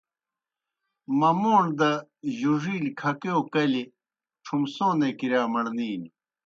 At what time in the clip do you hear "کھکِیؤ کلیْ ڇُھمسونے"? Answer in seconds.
2.99-5.09